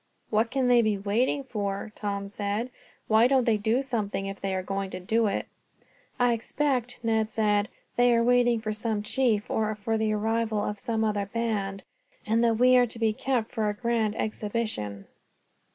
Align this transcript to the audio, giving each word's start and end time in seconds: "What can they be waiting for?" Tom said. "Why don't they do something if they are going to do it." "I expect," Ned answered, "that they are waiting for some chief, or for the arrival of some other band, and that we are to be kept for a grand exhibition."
"What 0.31 0.49
can 0.49 0.67
they 0.67 0.81
be 0.81 0.97
waiting 0.97 1.43
for?" 1.43 1.91
Tom 1.93 2.27
said. 2.27 2.71
"Why 3.07 3.27
don't 3.27 3.43
they 3.45 3.57
do 3.57 3.83
something 3.83 4.25
if 4.25 4.41
they 4.41 4.55
are 4.55 4.63
going 4.63 4.89
to 4.89 4.99
do 4.99 5.27
it." 5.27 5.45
"I 6.19 6.33
expect," 6.33 6.97
Ned 7.03 7.19
answered, 7.27 7.65
"that 7.65 7.69
they 7.97 8.15
are 8.15 8.23
waiting 8.23 8.61
for 8.61 8.73
some 8.73 9.03
chief, 9.03 9.47
or 9.47 9.75
for 9.75 9.99
the 9.99 10.11
arrival 10.13 10.63
of 10.63 10.79
some 10.79 11.03
other 11.03 11.27
band, 11.27 11.83
and 12.25 12.43
that 12.43 12.55
we 12.57 12.75
are 12.77 12.87
to 12.87 12.97
be 12.97 13.13
kept 13.13 13.51
for 13.51 13.69
a 13.69 13.75
grand 13.75 14.15
exhibition." 14.15 15.05